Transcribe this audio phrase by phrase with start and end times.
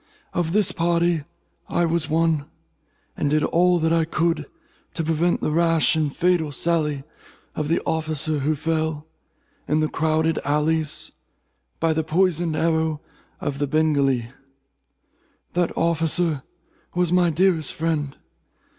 [0.33, 1.25] Of this party
[1.69, 2.45] I was one,
[3.15, 4.47] and did all I could
[4.95, 7.03] to prevent the rash and fatal sally
[7.53, 9.05] of the officer who fell,
[9.67, 11.11] in the crowded alleys,
[11.79, 12.99] by the poisoned arrow
[13.39, 14.31] of a Bengalee.
[15.53, 16.41] That officer
[16.95, 18.15] was my dearest friend.